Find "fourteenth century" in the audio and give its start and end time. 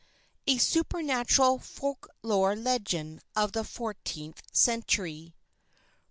3.63-5.35